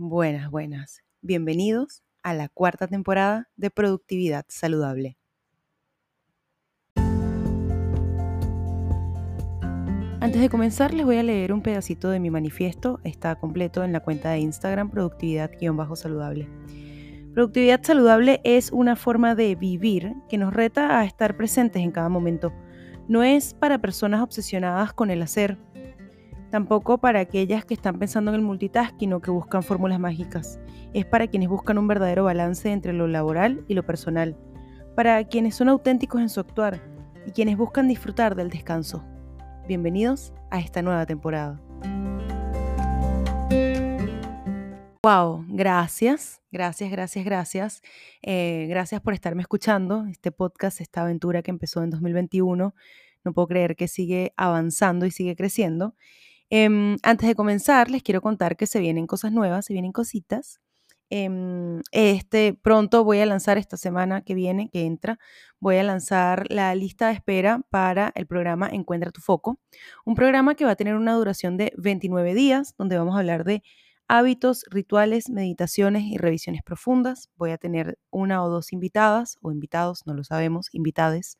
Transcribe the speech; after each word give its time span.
Buenas, 0.00 0.48
buenas. 0.48 1.02
Bienvenidos 1.22 2.04
a 2.22 2.32
la 2.32 2.48
cuarta 2.48 2.86
temporada 2.86 3.48
de 3.56 3.68
Productividad 3.68 4.44
Saludable. 4.46 5.18
Antes 10.20 10.40
de 10.40 10.48
comenzar 10.50 10.94
les 10.94 11.04
voy 11.04 11.16
a 11.16 11.24
leer 11.24 11.52
un 11.52 11.62
pedacito 11.62 12.10
de 12.10 12.20
mi 12.20 12.30
manifiesto. 12.30 13.00
Está 13.02 13.40
completo 13.40 13.82
en 13.82 13.92
la 13.92 13.98
cuenta 13.98 14.30
de 14.30 14.38
Instagram 14.38 14.88
productividad-saludable. 14.88 16.48
Productividad 17.34 17.82
saludable 17.82 18.40
es 18.44 18.70
una 18.70 18.94
forma 18.94 19.34
de 19.34 19.56
vivir 19.56 20.14
que 20.28 20.38
nos 20.38 20.54
reta 20.54 21.00
a 21.00 21.06
estar 21.06 21.36
presentes 21.36 21.82
en 21.82 21.90
cada 21.90 22.08
momento. 22.08 22.52
No 23.08 23.24
es 23.24 23.52
para 23.52 23.80
personas 23.80 24.20
obsesionadas 24.20 24.92
con 24.92 25.10
el 25.10 25.22
hacer, 25.22 25.58
Tampoco 26.50 26.96
para 26.96 27.20
aquellas 27.20 27.66
que 27.66 27.74
están 27.74 27.98
pensando 27.98 28.30
en 28.30 28.36
el 28.36 28.40
multitasking 28.40 29.12
o 29.12 29.20
que 29.20 29.30
buscan 29.30 29.62
fórmulas 29.62 30.00
mágicas. 30.00 30.58
Es 30.94 31.04
para 31.04 31.26
quienes 31.26 31.50
buscan 31.50 31.76
un 31.76 31.86
verdadero 31.86 32.24
balance 32.24 32.72
entre 32.72 32.94
lo 32.94 33.06
laboral 33.06 33.66
y 33.68 33.74
lo 33.74 33.84
personal. 33.84 34.34
Para 34.96 35.22
quienes 35.24 35.56
son 35.56 35.68
auténticos 35.68 36.22
en 36.22 36.30
su 36.30 36.40
actuar 36.40 36.80
y 37.26 37.32
quienes 37.32 37.58
buscan 37.58 37.86
disfrutar 37.86 38.34
del 38.34 38.48
descanso. 38.48 39.04
Bienvenidos 39.66 40.32
a 40.50 40.58
esta 40.58 40.80
nueva 40.80 41.04
temporada. 41.04 41.60
Wow, 45.02 45.44
gracias, 45.48 46.40
gracias, 46.50 46.90
gracias, 46.90 47.24
gracias. 47.26 47.82
Eh, 48.22 48.66
gracias 48.70 49.02
por 49.02 49.12
estarme 49.12 49.42
escuchando. 49.42 50.06
Este 50.06 50.32
podcast, 50.32 50.80
esta 50.80 51.02
aventura 51.02 51.42
que 51.42 51.50
empezó 51.50 51.82
en 51.82 51.90
2021, 51.90 52.74
no 53.24 53.32
puedo 53.34 53.48
creer 53.48 53.76
que 53.76 53.86
sigue 53.86 54.32
avanzando 54.38 55.04
y 55.04 55.10
sigue 55.10 55.36
creciendo. 55.36 55.94
Em, 56.50 56.96
antes 57.02 57.28
de 57.28 57.34
comenzar, 57.34 57.90
les 57.90 58.02
quiero 58.02 58.22
contar 58.22 58.56
que 58.56 58.66
se 58.66 58.80
vienen 58.80 59.06
cosas 59.06 59.32
nuevas, 59.32 59.66
se 59.66 59.74
vienen 59.74 59.92
cositas. 59.92 60.60
Em, 61.10 61.80
este, 61.92 62.54
pronto 62.54 63.04
voy 63.04 63.20
a 63.20 63.26
lanzar 63.26 63.56
esta 63.58 63.76
semana 63.78 64.22
que 64.22 64.34
viene, 64.34 64.68
que 64.70 64.84
entra, 64.84 65.18
voy 65.60 65.76
a 65.76 65.82
lanzar 65.82 66.44
la 66.50 66.74
lista 66.74 67.08
de 67.08 67.14
espera 67.14 67.62
para 67.70 68.12
el 68.14 68.26
programa 68.26 68.68
Encuentra 68.70 69.10
tu 69.10 69.20
foco, 69.22 69.58
un 70.04 70.14
programa 70.14 70.54
que 70.54 70.64
va 70.66 70.72
a 70.72 70.76
tener 70.76 70.94
una 70.96 71.14
duración 71.14 71.56
de 71.56 71.72
29 71.78 72.34
días, 72.34 72.74
donde 72.78 72.98
vamos 72.98 73.14
a 73.16 73.20
hablar 73.20 73.44
de 73.44 73.62
hábitos, 74.06 74.64
rituales, 74.70 75.28
meditaciones 75.30 76.04
y 76.04 76.16
revisiones 76.18 76.62
profundas. 76.62 77.30
Voy 77.36 77.50
a 77.52 77.58
tener 77.58 77.98
una 78.10 78.42
o 78.44 78.48
dos 78.50 78.72
invitadas 78.72 79.38
o 79.42 79.50
invitados, 79.52 80.06
no 80.06 80.14
lo 80.14 80.24
sabemos, 80.24 80.68
invitades 80.72 81.38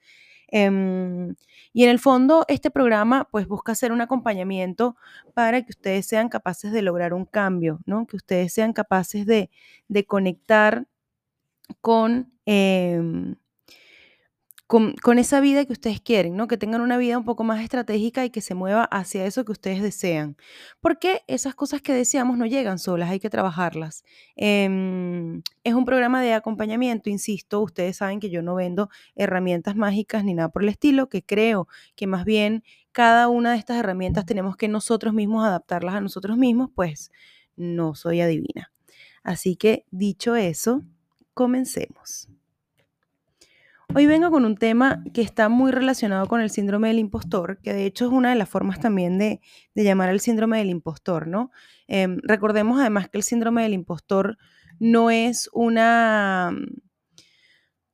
Em, 0.50 1.34
y 1.74 1.84
en 1.84 1.90
el 1.90 1.98
fondo, 1.98 2.44
este 2.48 2.70
programa 2.70 3.28
pues 3.30 3.46
busca 3.48 3.72
hacer 3.72 3.92
un 3.92 4.00
acompañamiento 4.00 4.96
para 5.34 5.62
que 5.62 5.70
ustedes 5.72 6.06
sean 6.06 6.28
capaces 6.30 6.72
de 6.72 6.82
lograr 6.82 7.12
un 7.14 7.24
cambio, 7.26 7.80
¿no? 7.86 8.06
Que 8.06 8.16
ustedes 8.16 8.52
sean 8.54 8.72
capaces 8.72 9.26
de, 9.26 9.50
de 9.88 10.06
conectar 10.06 10.86
con, 11.80 12.32
em, 12.46 13.36
con, 14.68 15.18
esa 15.18 15.40
vida 15.40 15.64
que 15.64 15.72
ustedes 15.72 15.98
quieren, 15.98 16.36
¿no? 16.36 16.46
Que 16.46 16.58
tengan 16.58 16.82
una 16.82 16.98
vida 16.98 17.16
un 17.16 17.24
poco 17.24 17.42
más 17.42 17.62
estratégica 17.62 18.26
y 18.26 18.30
que 18.30 18.42
se 18.42 18.54
mueva 18.54 18.84
hacia 18.84 19.24
eso 19.24 19.46
que 19.46 19.52
ustedes 19.52 19.80
desean. 19.82 20.36
Porque 20.80 21.22
esas 21.26 21.54
cosas 21.54 21.80
que 21.80 21.94
deseamos 21.94 22.36
no 22.36 22.44
llegan 22.44 22.78
solas, 22.78 23.08
hay 23.08 23.18
que 23.18 23.30
trabajarlas. 23.30 24.04
Em, 24.36 25.42
es 25.64 25.72
un 25.72 25.86
programa 25.86 26.20
de 26.20 26.34
acompañamiento, 26.34 27.08
insisto, 27.08 27.62
ustedes 27.62 27.96
saben 27.96 28.20
que 28.20 28.28
yo 28.28 28.42
no 28.42 28.54
vendo 28.56 28.90
herramientas 29.16 29.74
mágicas 29.74 30.22
ni 30.22 30.34
nada 30.34 30.50
por 30.50 30.62
el 30.62 30.68
estilo, 30.68 31.08
que 31.08 31.22
creo 31.22 31.66
que 31.96 32.06
más 32.06 32.26
bien 32.26 32.62
cada 32.92 33.28
una 33.28 33.52
de 33.52 33.58
estas 33.58 33.78
herramientas 33.78 34.26
tenemos 34.26 34.58
que 34.58 34.68
nosotros 34.68 35.14
mismos 35.14 35.46
adaptarlas 35.46 35.94
a 35.94 36.02
nosotros 36.02 36.36
mismos, 36.36 36.68
pues 36.74 37.10
no 37.56 37.94
soy 37.94 38.20
adivina. 38.20 38.70
Así 39.22 39.56
que 39.56 39.86
dicho 39.90 40.36
eso, 40.36 40.82
comencemos. 41.32 42.28
Hoy 43.94 44.06
vengo 44.06 44.30
con 44.30 44.44
un 44.44 44.56
tema 44.56 45.02
que 45.14 45.22
está 45.22 45.48
muy 45.48 45.72
relacionado 45.72 46.26
con 46.26 46.42
el 46.42 46.50
síndrome 46.50 46.88
del 46.88 46.98
impostor, 46.98 47.58
que 47.62 47.72
de 47.72 47.86
hecho 47.86 48.04
es 48.04 48.12
una 48.12 48.28
de 48.28 48.36
las 48.36 48.48
formas 48.48 48.80
también 48.80 49.16
de, 49.16 49.40
llamar 49.74 50.10
al 50.10 50.20
síndrome 50.20 50.58
del 50.58 50.68
impostor, 50.68 51.26
¿no? 51.26 51.50
Em, 51.86 52.18
recordemos 52.22 52.78
además 52.78 53.08
que 53.08 53.16
el 53.16 53.24
síndrome 53.24 53.62
del 53.62 53.72
impostor 53.72 54.36
no 54.78 55.10
es 55.10 55.48
una, 55.54 56.54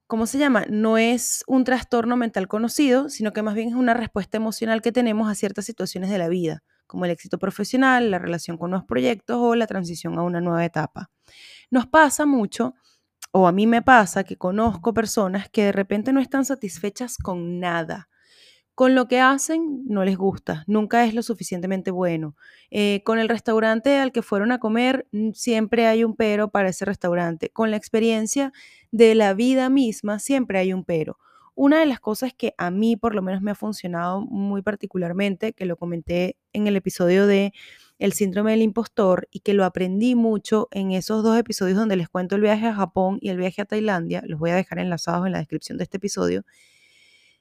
¿cómo 0.08 0.26
se 0.26 0.38
llama? 0.38 0.64
No 0.68 0.98
es 0.98 1.44
un 1.46 1.62
trastorno 1.62 2.16
mental 2.16 2.48
conocido, 2.48 3.08
sino 3.08 3.32
que 3.32 3.42
más 3.42 3.54
bien 3.54 3.68
es 3.68 3.74
una 3.74 3.94
respuesta 3.94 4.36
emocional 4.36 4.82
que 4.82 4.90
tenemos 4.90 5.30
a 5.30 5.36
ciertas 5.36 5.64
situaciones 5.64 6.10
de 6.10 6.18
la 6.18 6.28
vida, 6.28 6.64
como 6.88 7.04
el 7.04 7.12
éxito 7.12 7.38
profesional, 7.38 8.10
la 8.10 8.18
relación 8.18 8.58
con 8.58 8.70
nuevos 8.70 8.86
proyectos 8.86 9.36
o 9.40 9.54
la 9.54 9.68
transición 9.68 10.18
a 10.18 10.22
una 10.22 10.40
nueva 10.40 10.64
etapa. 10.64 11.12
Nos 11.70 11.86
pasa 11.86 12.26
mucho 12.26 12.74
o 13.36 13.48
a 13.48 13.52
mí 13.52 13.66
me 13.66 13.82
pasa 13.82 14.22
que 14.22 14.36
conozco 14.36 14.94
personas 14.94 15.48
que 15.50 15.64
de 15.64 15.72
repente 15.72 16.12
no 16.12 16.20
están 16.20 16.44
satisfechas 16.44 17.18
con 17.18 17.58
nada. 17.58 18.08
Con 18.76 18.94
lo 18.94 19.08
que 19.08 19.20
hacen 19.20 19.82
no 19.88 20.04
les 20.04 20.16
gusta, 20.16 20.62
nunca 20.68 21.04
es 21.04 21.14
lo 21.14 21.22
suficientemente 21.22 21.90
bueno. 21.90 22.36
Eh, 22.70 23.02
con 23.04 23.18
el 23.18 23.28
restaurante 23.28 23.98
al 23.98 24.12
que 24.12 24.22
fueron 24.22 24.52
a 24.52 24.60
comer, 24.60 25.08
mm, 25.10 25.32
siempre 25.32 25.88
hay 25.88 26.04
un 26.04 26.14
pero 26.14 26.50
para 26.50 26.68
ese 26.68 26.84
restaurante. 26.84 27.50
Con 27.50 27.72
la 27.72 27.76
experiencia 27.76 28.52
de 28.92 29.16
la 29.16 29.34
vida 29.34 29.68
misma, 29.68 30.20
siempre 30.20 30.60
hay 30.60 30.72
un 30.72 30.84
pero. 30.84 31.18
Una 31.54 31.80
de 31.80 31.86
las 31.86 32.00
cosas 32.00 32.32
que 32.34 32.54
a 32.58 32.70
mí 32.70 32.96
por 32.96 33.14
lo 33.14 33.22
menos 33.22 33.40
me 33.40 33.52
ha 33.52 33.54
funcionado 33.54 34.20
muy 34.20 34.62
particularmente, 34.62 35.52
que 35.52 35.66
lo 35.66 35.76
comenté 35.76 36.36
en 36.52 36.66
el 36.66 36.76
episodio 36.76 37.26
de 37.26 37.52
el 37.98 38.12
síndrome 38.12 38.50
del 38.50 38.62
impostor 38.62 39.28
y 39.30 39.40
que 39.40 39.54
lo 39.54 39.64
aprendí 39.64 40.14
mucho 40.14 40.68
en 40.72 40.92
esos 40.92 41.22
dos 41.22 41.38
episodios 41.38 41.78
donde 41.78 41.96
les 41.96 42.08
cuento 42.08 42.34
el 42.34 42.42
viaje 42.42 42.66
a 42.66 42.74
Japón 42.74 43.18
y 43.20 43.28
el 43.28 43.36
viaje 43.36 43.62
a 43.62 43.64
Tailandia, 43.64 44.22
los 44.26 44.40
voy 44.40 44.50
a 44.50 44.56
dejar 44.56 44.80
enlazados 44.80 45.26
en 45.26 45.32
la 45.32 45.38
descripción 45.38 45.78
de 45.78 45.84
este 45.84 45.98
episodio, 45.98 46.44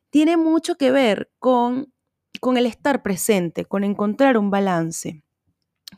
tiene 0.10 0.38
mucho 0.38 0.76
que 0.76 0.92
ver 0.92 1.32
con, 1.40 1.92
con 2.40 2.58
el 2.58 2.68
estar 2.68 3.02
presente, 3.02 3.66
con 3.66 3.84
encontrar 3.84 4.38
un 4.38 4.52
balance. 4.52 5.24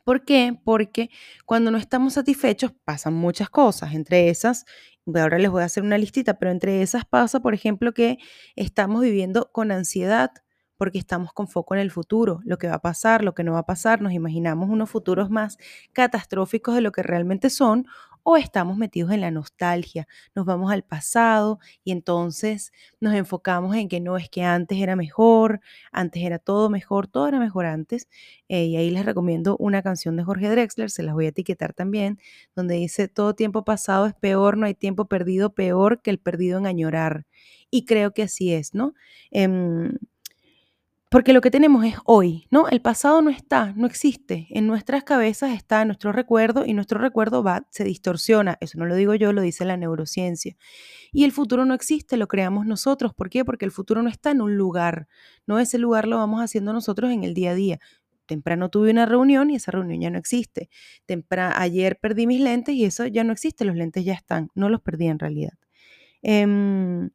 ¿Por 0.03 0.23
qué? 0.23 0.57
Porque 0.63 1.09
cuando 1.45 1.71
no 1.71 1.77
estamos 1.77 2.13
satisfechos 2.13 2.71
pasan 2.85 3.13
muchas 3.13 3.49
cosas, 3.49 3.93
entre 3.93 4.29
esas, 4.29 4.65
ahora 5.13 5.37
les 5.39 5.51
voy 5.51 5.61
a 5.61 5.65
hacer 5.65 5.83
una 5.83 5.97
listita, 5.97 6.39
pero 6.39 6.51
entre 6.51 6.81
esas 6.81 7.05
pasa, 7.05 7.39
por 7.39 7.53
ejemplo, 7.53 7.93
que 7.93 8.17
estamos 8.55 9.01
viviendo 9.01 9.49
con 9.51 9.71
ansiedad, 9.71 10.31
porque 10.77 10.97
estamos 10.97 11.31
con 11.33 11.47
foco 11.47 11.73
en 11.75 11.81
el 11.81 11.91
futuro, 11.91 12.41
lo 12.43 12.57
que 12.57 12.67
va 12.67 12.75
a 12.75 12.81
pasar, 12.81 13.23
lo 13.23 13.33
que 13.33 13.43
no 13.43 13.53
va 13.53 13.59
a 13.59 13.65
pasar, 13.65 14.01
nos 14.01 14.13
imaginamos 14.13 14.69
unos 14.69 14.89
futuros 14.89 15.29
más 15.29 15.57
catastróficos 15.93 16.75
de 16.75 16.81
lo 16.81 16.91
que 16.91 17.03
realmente 17.03 17.49
son 17.49 17.85
o 18.27 18.37
estamos 18.37 18.75
metidos 18.77 19.11
en 19.11 19.21
la 19.21 19.29
nostalgia, 19.31 20.07
nos 20.33 20.45
vamos 20.45 20.71
al 20.71 20.83
pasado 20.83 21.59
y 21.83 21.91
entonces 21.91 22.73
nos 22.99 23.13
enfocamos 23.13 23.75
en 23.75 23.87
que 23.87 23.99
no 24.01 24.17
es 24.17 24.29
que 24.29 24.41
antes 24.43 24.79
era 24.79 24.95
mejor, 24.95 25.61
antes 25.91 26.23
era 26.23 26.39
todo 26.39 26.69
mejor, 26.71 27.07
todo 27.07 27.27
era 27.27 27.39
mejor 27.39 27.65
antes. 27.67 28.07
Eh, 28.49 28.65
y 28.65 28.77
ahí 28.77 28.89
les 28.89 29.05
recomiendo 29.05 29.55
una 29.59 29.81
canción 29.83 30.15
de 30.17 30.23
Jorge 30.23 30.49
Drexler, 30.49 30.89
se 30.89 31.03
las 31.03 31.13
voy 31.13 31.25
a 31.25 31.29
etiquetar 31.29 31.73
también, 31.73 32.19
donde 32.55 32.75
dice, 32.75 33.07
todo 33.07 33.35
tiempo 33.35 33.63
pasado 33.63 34.07
es 34.07 34.15
peor, 34.15 34.57
no 34.57 34.65
hay 34.65 34.73
tiempo 34.73 35.05
perdido 35.05 35.53
peor 35.53 36.01
que 36.01 36.09
el 36.11 36.19
perdido 36.19 36.57
en 36.59 36.65
añorar. 36.67 37.25
Y 37.71 37.85
creo 37.85 38.11
que 38.13 38.23
así 38.23 38.53
es, 38.53 38.73
¿no? 38.73 38.93
Em, 39.31 39.97
porque 41.09 41.33
lo 41.33 41.41
que 41.41 41.51
tenemos 41.51 41.85
es 41.85 41.95
hoy, 42.05 42.47
¿no? 42.51 42.67
El 42.67 42.81
pasado 42.81 43.21
no 43.21 43.29
está, 43.29 43.73
no 43.75 43.85
existe. 43.85 44.47
En 44.49 44.67
nuestras 44.67 45.03
cabezas 45.03 45.53
está 45.53 45.85
nuestro 45.85 46.11
recuerdo 46.11 46.65
y 46.65 46.73
nuestro 46.73 46.99
recuerdo 46.99 47.43
va, 47.43 47.67
se 47.69 47.83
distorsiona. 47.83 48.57
Eso 48.59 48.77
no 48.79 48.85
lo 48.85 48.95
digo 48.95 49.13
yo, 49.15 49.31
lo 49.31 49.41
dice 49.41 49.65
la 49.65 49.77
neurociencia. 49.77 50.57
Y 51.11 51.23
el 51.23 51.31
futuro 51.31 51.65
no 51.65 51.73
existe, 51.73 52.17
lo 52.17 52.27
creamos 52.27 52.65
nosotros. 52.65 53.13
¿Por 53.13 53.29
qué? 53.29 53.45
Porque 53.45 53.65
el 53.65 53.71
futuro 53.71 54.01
no 54.01 54.09
está 54.09 54.31
en 54.31 54.41
un 54.41 54.57
lugar, 54.57 55.07
¿no? 55.45 55.59
Ese 55.59 55.77
lugar 55.77 56.07
lo 56.07 56.17
vamos 56.17 56.41
haciendo 56.41 56.73
nosotros 56.73 57.11
en 57.11 57.23
el 57.23 57.33
día 57.33 57.51
a 57.51 57.55
día. 57.55 57.79
Temprano 58.25 58.69
tuve 58.69 58.91
una 58.91 59.05
reunión 59.05 59.51
y 59.51 59.55
esa 59.55 59.71
reunión 59.71 60.01
ya 60.01 60.09
no 60.09 60.17
existe. 60.17 60.69
ayer 61.29 61.99
perdí 61.99 62.27
mis 62.27 62.41
lentes 62.41 62.75
y 62.75 62.85
eso 62.85 63.05
ya 63.05 63.23
no 63.23 63.31
existe, 63.31 63.65
los 63.65 63.75
lentes 63.75 64.03
ya 64.03 64.13
están, 64.13 64.49
no 64.55 64.69
los 64.69 64.81
perdí 64.81 65.07
en 65.07 65.19
realidad. 65.19 65.53
Em, 66.21 67.11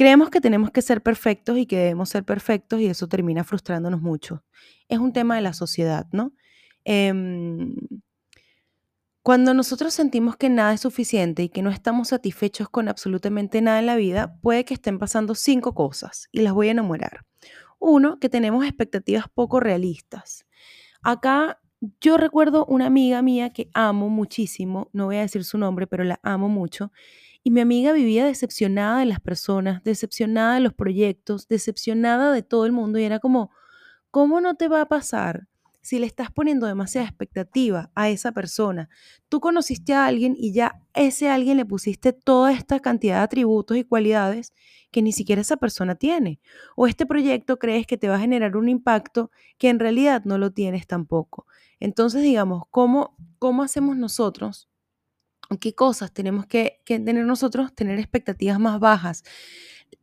Creemos 0.00 0.30
que 0.30 0.40
tenemos 0.40 0.70
que 0.70 0.80
ser 0.80 1.02
perfectos 1.02 1.58
y 1.58 1.66
que 1.66 1.76
debemos 1.76 2.08
ser 2.08 2.24
perfectos 2.24 2.80
y 2.80 2.86
eso 2.86 3.06
termina 3.06 3.44
frustrándonos 3.44 4.00
mucho. 4.00 4.42
Es 4.88 4.98
un 4.98 5.12
tema 5.12 5.36
de 5.36 5.42
la 5.42 5.52
sociedad, 5.52 6.06
¿no? 6.10 6.32
Em, 6.84 7.76
cuando 9.22 9.52
nosotros 9.52 9.92
sentimos 9.92 10.38
que 10.38 10.48
nada 10.48 10.72
es 10.72 10.80
suficiente 10.80 11.42
y 11.42 11.50
que 11.50 11.60
no 11.60 11.68
estamos 11.68 12.08
satisfechos 12.08 12.70
con 12.70 12.88
absolutamente 12.88 13.60
nada 13.60 13.78
en 13.78 13.84
la 13.84 13.96
vida, 13.96 14.38
puede 14.40 14.64
que 14.64 14.72
estén 14.72 14.98
pasando 14.98 15.34
cinco 15.34 15.74
cosas 15.74 16.30
y 16.32 16.40
las 16.40 16.54
voy 16.54 16.68
a 16.68 16.70
enumerar. 16.70 17.26
Uno, 17.78 18.18
que 18.18 18.30
tenemos 18.30 18.64
expectativas 18.64 19.26
poco 19.28 19.60
realistas. 19.60 20.46
Acá 21.02 21.60
yo 22.00 22.16
recuerdo 22.16 22.64
una 22.64 22.86
amiga 22.86 23.20
mía 23.20 23.50
que 23.50 23.68
amo 23.74 24.08
muchísimo, 24.08 24.88
no 24.94 25.04
voy 25.04 25.16
a 25.16 25.20
decir 25.20 25.44
su 25.44 25.58
nombre, 25.58 25.86
pero 25.86 26.04
la 26.04 26.20
amo 26.22 26.48
mucho, 26.48 26.90
y 27.42 27.50
mi 27.50 27.60
amiga 27.60 27.92
vivía 27.92 28.26
decepcionada 28.26 29.00
de 29.00 29.06
las 29.06 29.20
personas, 29.20 29.82
decepcionada 29.84 30.54
de 30.54 30.60
los 30.60 30.74
proyectos, 30.74 31.48
decepcionada 31.48 32.32
de 32.32 32.42
todo 32.42 32.66
el 32.66 32.72
mundo 32.72 32.98
y 32.98 33.04
era 33.04 33.18
como, 33.18 33.50
¿cómo 34.10 34.40
no 34.40 34.54
te 34.56 34.68
va 34.68 34.82
a 34.82 34.88
pasar 34.88 35.48
si 35.82 35.98
le 35.98 36.06
estás 36.06 36.30
poniendo 36.30 36.66
demasiada 36.66 37.06
expectativa 37.06 37.90
a 37.94 38.08
esa 38.10 38.32
persona. 38.32 38.88
Tú 39.28 39.40
conociste 39.40 39.94
a 39.94 40.06
alguien 40.06 40.36
y 40.38 40.52
ya 40.52 40.82
ese 40.94 41.28
alguien 41.28 41.56
le 41.56 41.64
pusiste 41.64 42.12
toda 42.12 42.52
esta 42.52 42.80
cantidad 42.80 43.16
de 43.16 43.22
atributos 43.22 43.76
y 43.76 43.84
cualidades 43.84 44.52
que 44.90 45.02
ni 45.02 45.12
siquiera 45.12 45.40
esa 45.40 45.56
persona 45.56 45.94
tiene. 45.94 46.40
O 46.76 46.86
este 46.86 47.06
proyecto 47.06 47.58
crees 47.58 47.86
que 47.86 47.96
te 47.96 48.08
va 48.08 48.16
a 48.16 48.20
generar 48.20 48.56
un 48.56 48.68
impacto 48.68 49.30
que 49.58 49.68
en 49.68 49.78
realidad 49.78 50.22
no 50.24 50.36
lo 50.38 50.52
tienes 50.52 50.86
tampoco. 50.86 51.46
Entonces, 51.78 52.22
digamos, 52.22 52.64
¿cómo, 52.70 53.16
cómo 53.38 53.62
hacemos 53.62 53.96
nosotros? 53.96 54.69
¿Qué 55.58 55.74
cosas 55.74 56.12
tenemos 56.12 56.46
que, 56.46 56.80
tener 56.84 57.24
nosotros? 57.24 57.74
Tener 57.74 57.98
expectativas 57.98 58.60
más 58.60 58.78
bajas. 58.78 59.24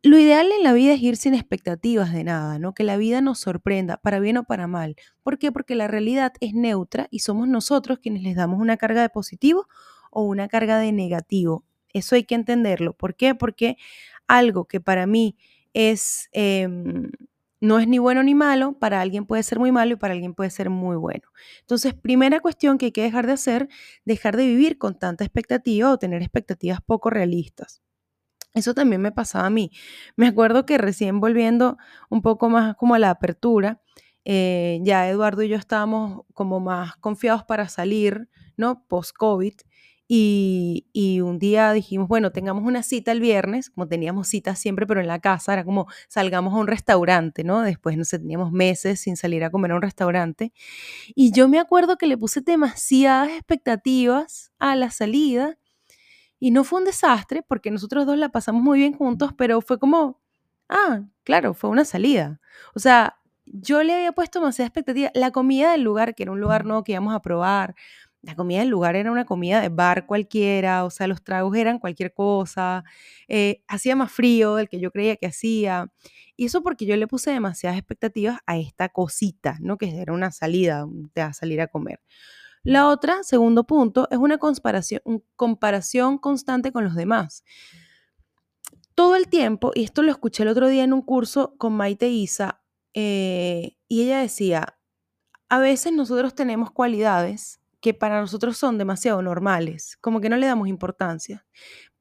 Lo 0.04 0.20
ideal 0.20 0.52
en 0.52 0.64
la 0.64 0.74
vida 0.74 0.94
es 0.94 1.02
ir 1.02 1.16
sin 1.16 1.34
expectativas 1.34 2.12
de 2.12 2.26
nada, 2.26 2.60
¿no? 2.60 2.74
Que 2.74 2.84
la 2.84 2.98
vida 2.98 3.22
nos 3.22 3.40
sorprenda, 3.40 3.96
para 3.98 4.20
bien 4.20 4.38
o 4.38 4.44
para 4.44 4.68
mal. 4.68 4.98
¿Por 5.24 5.40
qué? 5.40 5.54
Porque 5.54 5.76
la 5.76 5.88
realidad 5.88 6.34
es 6.42 6.54
neutra 6.54 7.08
y 7.12 7.20
somos 7.20 7.48
nosotros 7.48 8.00
quienes 8.00 8.24
les 8.24 8.36
damos 8.36 8.60
una 8.60 8.76
carga 8.76 9.02
de 9.02 9.10
positivo 9.10 9.68
o 10.12 10.24
una 10.24 10.50
carga 10.50 10.80
de 10.80 10.92
negativo. 10.92 11.64
Eso 11.94 12.16
hay 12.16 12.26
que 12.26 12.36
entenderlo. 12.36 12.94
¿Por 12.94 13.16
qué? 13.16 13.34
Porque 13.34 13.78
algo 14.28 14.66
que 14.66 14.82
para 14.82 15.08
mí 15.08 15.38
es, 15.74 16.28
em, 16.34 17.10
no 17.62 17.80
es 17.80 17.88
ni 17.88 17.98
bueno 18.00 18.24
ni 18.24 18.36
malo, 18.36 18.74
para 18.80 19.02
alguien 19.02 19.26
puede 19.26 19.44
ser 19.44 19.60
muy 19.60 19.72
malo 19.72 19.94
y 19.94 19.96
para 19.98 20.14
alguien 20.14 20.34
puede 20.34 20.50
ser 20.52 20.70
muy 20.70 20.96
bueno. 20.98 21.24
Entonces, 21.62 21.94
primera 21.94 22.40
cuestión 22.40 22.78
que 22.78 22.88
hay 22.88 22.92
que 22.92 23.04
dejar 23.04 23.28
de 23.28 23.34
hacer, 23.34 23.70
dejar 24.06 24.38
de 24.38 24.46
vivir 24.48 24.78
con 24.78 24.98
tanta 25.00 25.24
expectativa 25.24 25.92
o 25.92 25.98
tener 26.00 26.22
expectativas 26.22 26.80
poco 26.82 27.10
realistas. 27.10 27.82
Eso 28.54 28.74
también 28.74 29.02
me 29.02 29.12
pasaba 29.12 29.46
a 29.48 29.50
mí. 29.52 29.72
Me 30.16 30.28
acuerdo 30.28 30.66
que 30.66 30.78
recién 30.78 31.20
volviendo 31.20 31.78
un 32.10 32.22
poco 32.22 32.50
más 32.50 32.76
como 32.76 32.96
a 32.96 33.00
la 33.00 33.12
apertura, 33.12 33.82
eh, 34.26 34.80
ya 34.84 35.08
Eduardo 35.10 35.44
y 35.44 35.50
yo 35.50 35.56
estábamos 35.58 36.24
como 36.34 36.60
más 36.60 36.96
confiados 36.98 37.44
para 37.46 37.70
salir, 37.70 38.30
¿no? 38.58 38.84
Post-COVID. 38.88 39.54
Y, 40.10 41.20
un 41.22 41.38
día 41.40 41.74
dijimos, 41.74 42.08
bueno, 42.08 42.32
tengamos 42.32 42.64
una 42.64 42.82
cita 42.82 43.12
el 43.12 43.20
viernes, 43.20 43.70
como 43.70 43.88
teníamos 43.88 44.30
citas 44.30 44.58
siempre, 44.58 44.88
pero 44.88 45.02
en 45.02 45.08
la 45.08 45.20
casa, 45.20 45.54
era 45.54 45.66
como 45.66 45.88
salgamos 46.08 46.54
a 46.54 46.58
un 46.58 46.68
restaurante, 46.68 47.44
¿no? 47.44 47.62
Después, 47.62 47.98
no 47.98 48.06
sé, 48.06 48.20
teníamos 48.20 48.52
meses 48.52 49.02
sin 49.02 49.18
salir 49.18 49.44
a 49.44 49.50
comer 49.50 49.72
a 49.72 49.76
un 49.76 49.82
restaurante. 49.82 50.54
Y 51.16 51.32
yo 51.32 51.50
me 51.50 51.60
acuerdo 51.60 51.98
que 51.98 52.08
le 52.08 52.18
puse 52.18 52.42
demasiadas 52.42 53.30
expectativas 53.32 54.52
a 54.60 54.76
la 54.76 54.92
salida 54.92 55.58
y 56.40 56.52
no 56.52 56.64
fue 56.64 56.80
un 56.80 56.86
desastre 56.86 57.44
porque 57.44 57.72
nosotros 57.72 58.06
dos 58.06 58.18
la 58.18 58.30
pasamos 58.30 58.64
muy 58.64 58.80
bien 58.80 58.94
juntos, 58.94 59.32
pero 59.38 59.62
fue 59.62 59.80
como, 59.80 60.22
ah, 60.70 61.04
claro, 61.24 61.54
fue 61.54 61.70
una 61.70 61.86
salida. 61.86 62.40
O 62.76 62.80
sea, 62.80 63.18
yo 63.46 63.82
le 63.84 63.94
había 63.94 64.12
puesto 64.12 64.40
demasiada 64.40 64.68
expectativa. 64.68 65.10
La 65.14 65.32
comida 65.32 65.72
del 65.72 65.82
lugar, 65.82 66.16
que 66.16 66.24
era 66.24 66.32
un 66.32 66.40
lugar 66.42 66.66
nuevo 66.66 66.84
que 66.84 66.94
íbamos 66.94 67.16
a 67.16 67.22
probar, 67.22 67.76
la 68.22 68.36
comida 68.36 68.60
del 68.60 68.70
lugar 68.70 68.96
era 68.96 69.12
una 69.12 69.26
comida 69.26 69.62
de 69.62 69.70
bar 69.70 70.06
cualquiera, 70.06 70.84
o 70.84 70.90
sea, 70.90 71.08
los 71.08 71.24
tragos 71.24 71.56
eran 71.56 71.80
cualquier 71.80 72.14
cosa, 72.14 72.84
eh, 73.28 73.64
hacía 73.68 73.96
más 73.96 74.12
frío 74.12 74.56
del 74.56 74.70
que 74.70 74.80
yo 74.80 74.92
creía 74.92 75.16
que 75.16 75.28
hacía. 75.28 75.92
Y 76.36 76.46
eso 76.46 76.62
porque 76.62 76.86
yo 76.86 76.96
le 76.98 77.08
puse 77.08 77.32
demasiadas 77.32 77.78
expectativas 77.78 78.40
a 78.46 78.58
esta 78.58 78.90
cosita, 78.90 79.58
¿no? 79.62 79.78
Que 79.78 80.02
era 80.02 80.14
una 80.14 80.32
salida, 80.32 80.86
de 81.16 81.34
salir 81.34 81.62
a 81.62 81.68
comer. 81.68 82.00
La 82.64 82.88
otra, 82.90 83.24
segundo 83.24 83.66
punto, 83.66 84.08
es 84.12 84.18
una 84.18 84.38
comparación, 84.38 85.02
comparación 85.36 86.18
constante 86.18 86.72
con 86.72 86.84
los 86.84 86.96
demás. 86.96 87.44
Todo 88.94 89.16
el 89.16 89.28
tiempo, 89.30 89.72
y 89.74 89.84
esto 89.84 90.02
lo 90.02 90.12
escuché 90.12 90.44
el 90.44 90.50
otro 90.50 90.68
día 90.68 90.84
en 90.84 90.92
un 90.92 91.02
curso 91.02 91.56
con 91.58 91.74
Maite 91.74 92.10
Isa, 92.10 92.62
eh, 92.94 93.78
y 93.88 94.04
ella 94.04 94.20
decía, 94.20 94.78
a 95.50 95.60
veces 95.60 95.94
nosotros 95.94 96.36
tenemos 96.36 96.72
cualidades 96.72 97.62
que 97.80 97.94
para 97.94 98.20
nosotros 98.22 98.58
son 98.58 98.78
demasiado 98.78 99.22
normales, 99.22 99.98
como 100.02 100.22
que 100.22 100.30
no 100.30 100.38
le 100.38 100.48
damos 100.48 100.68
importancia 100.68 101.46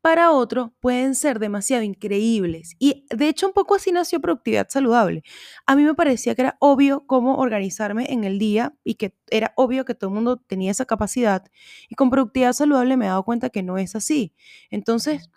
para 0.06 0.30
otro 0.30 0.72
pueden 0.78 1.16
ser 1.16 1.40
demasiado 1.40 1.82
increíbles. 1.82 2.76
Y 2.78 3.06
de 3.10 3.28
hecho 3.28 3.48
un 3.48 3.52
poco 3.52 3.74
así 3.74 3.90
nació 3.90 4.20
productividad 4.20 4.68
saludable. 4.68 5.24
A 5.66 5.74
mí 5.74 5.82
me 5.82 5.94
parecía 5.96 6.36
que 6.36 6.42
era 6.42 6.56
obvio 6.60 7.04
cómo 7.08 7.38
organizarme 7.38 8.12
en 8.12 8.22
el 8.22 8.38
día 8.38 8.72
y 8.84 8.94
que 8.94 9.16
era 9.32 9.52
obvio 9.56 9.84
que 9.84 9.96
todo 9.96 10.10
el 10.10 10.14
mundo 10.14 10.36
tenía 10.36 10.70
esa 10.70 10.84
capacidad. 10.84 11.44
Y 11.88 11.96
con 11.96 12.08
productividad 12.08 12.52
saludable 12.52 12.96
me 12.96 13.06
he 13.06 13.08
dado 13.08 13.24
cuenta 13.24 13.50
que 13.50 13.64
no 13.64 13.78
es 13.78 13.96
así. 13.96 14.32
Entonces, 14.70 15.28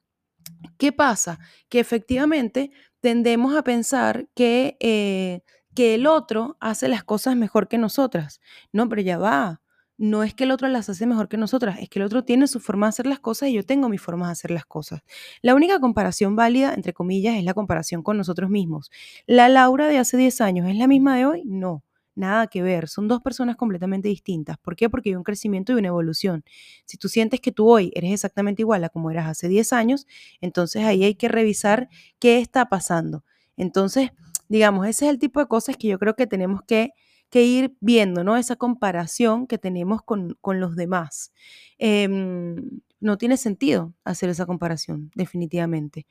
¿qué 0.77 0.91
pasa? 0.91 1.39
Que 1.68 1.80
efectivamente 1.80 2.69
tendemos 3.00 3.56
a 3.56 3.63
pensar 3.63 4.30
que, 4.36 4.77
eh, 4.81 5.41
que 5.74 5.95
el 5.95 6.06
otro 6.06 6.57
hace 6.59 6.89
las 6.89 7.03
cosas 7.03 7.36
mejor 7.36 7.69
que 7.69 7.80
nosotras. 7.80 8.39
No, 8.71 8.88
pero 8.88 9.01
ya 9.01 9.18
va 9.18 9.59
no 10.00 10.24
es 10.24 10.34
que 10.34 10.46
el 10.46 10.51
otro 10.51 10.69
las 10.69 10.88
hace 10.88 11.06
mejor 11.06 11.28
que 11.28 11.36
nosotras, 11.36 11.78
es 11.81 11.90
que 11.90 12.00
el 12.00 12.06
otro 12.06 12.24
tiene 12.24 12.48
su 12.48 12.62
forma 12.62 12.88
de 12.88 12.90
hacer 12.90 13.06
las 13.06 13.19
cosas 13.19 13.50
y 13.50 13.54
yo 13.54 13.66
tengo 13.66 13.90
mi 13.90 13.98
forma 13.98 14.28
de 14.28 14.31
hacer 14.31 14.50
las 14.50 14.66
cosas. 14.66 15.01
La 15.42 15.54
única 15.56 15.80
comparación 15.81 16.38
válida, 16.38 16.74
entre 16.74 16.94
comillas, 16.94 17.36
es 17.36 17.44
la 17.44 17.54
comparación 17.54 18.01
con 18.01 18.18
nosotros 18.18 18.50
mismos. 18.50 18.92
¿La 19.28 19.50
Laura 19.50 19.88
de 19.88 19.98
hace 19.98 20.16
10 20.16 20.40
años 20.40 20.69
es 20.69 20.78
la 20.78 20.88
misma 20.88 21.18
de 21.18 21.25
hoy? 21.25 21.44
No, 21.46 21.84
nada 22.16 22.48
que 22.48 22.62
ver. 22.62 22.88
Son 22.88 23.10
dos 23.10 23.22
personas 23.22 23.57
completamente 23.57 24.07
distintas. 24.07 24.57
¿Por 24.60 24.78
qué? 24.78 24.90
Porque 24.90 25.10
hay 25.10 25.16
un 25.16 25.24
crecimiento 25.24 25.74
y 25.74 25.75
una 25.75 25.90
evolución. 25.90 26.46
Si 26.86 26.98
tú 26.98 27.10
sientes 27.10 27.42
que 27.42 27.51
tú 27.51 27.68
hoy 27.69 27.92
eres 27.94 28.13
exactamente 28.13 28.62
igual 28.62 28.86
a 28.86 28.90
como 28.90 29.12
eras 29.12 29.28
hace 29.28 29.50
10 29.50 29.74
años, 29.74 30.07
entonces 30.40 30.86
ahí 30.86 31.04
hay 31.04 31.16
que 31.16 31.28
revisar 31.28 31.90
qué 32.19 32.40
está 32.40 32.69
pasando. 32.69 33.25
Entonces, 33.57 34.12
digamos, 34.48 34.88
ese 34.88 35.07
es 35.07 35.12
el 35.12 35.19
tipo 35.19 35.42
de 35.42 35.48
cosas 35.48 35.75
que 35.75 35.90
yo 35.90 36.00
creo 36.00 36.16
que 36.16 36.25
tenemos 36.25 36.62
que 36.63 36.94
que 37.30 37.44
ir 37.44 37.76
viendo, 37.80 38.24
¿no? 38.24 38.38
Esa 38.38 38.56
comparación 38.56 39.48
que 39.48 39.58
tenemos 39.58 40.02
con, 40.04 40.38
los 40.44 40.76
demás. 40.76 41.31
Em, 41.78 42.81
no 43.00 43.18
tiene 43.18 43.38
sentido 43.38 43.94
hacer 44.04 44.30
esa 44.30 44.46
comparación, 44.46 45.12
definitivamente. 45.16 46.06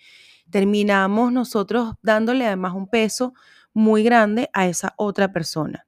Terminamos 0.51 1.33
nosotros 1.33 1.95
dándole 2.03 2.47
además 2.47 2.75
un 2.75 2.89
peso 2.89 3.35
muy 3.75 4.03
grande 4.03 4.49
a 4.53 4.67
esa 4.67 4.95
otra 4.97 5.33
persona. 5.33 5.87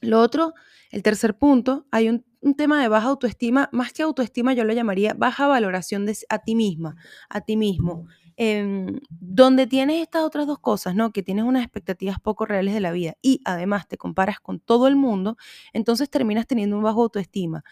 Lo 0.00 0.20
otro, 0.20 0.54
el 0.90 1.02
tercer 1.02 1.36
punto, 1.36 1.86
hay 1.90 2.08
un, 2.08 2.24
un, 2.40 2.54
tema 2.54 2.80
de 2.80 2.88
baja 2.88 3.08
autoestima, 3.08 3.68
más 3.72 3.92
que 3.92 4.02
autoestima 4.02 4.54
yo 4.54 4.64
lo 4.64 4.72
llamaría 4.72 5.14
baja 5.14 5.46
valoración 5.46 6.06
de, 6.06 6.16
a 6.28 6.38
ti 6.38 6.54
misma, 6.54 6.96
a 7.28 7.40
ti 7.42 7.56
mismo. 7.56 8.06
Em, 8.42 9.00
donde 9.10 9.66
tienes 9.66 10.00
estas 10.02 10.22
otras 10.24 10.46
dos 10.46 10.58
cosas, 10.60 10.94
¿no? 10.94 11.12
Que 11.12 11.22
tienes 11.22 11.44
unas 11.44 11.62
expectativas 11.62 12.18
poco 12.20 12.46
reales 12.46 12.72
de 12.72 12.80
la 12.80 12.90
vida 12.90 13.14
y 13.20 13.42
además 13.44 13.86
te 13.86 13.98
comparas 13.98 14.40
con 14.40 14.60
todo 14.60 14.88
el 14.88 14.96
mundo, 14.96 15.36
entonces 15.74 16.08
terminas 16.08 16.46
teniendo 16.46 16.76
un 16.78 16.82
bajo 16.82 17.02
autoestima. 17.02 17.64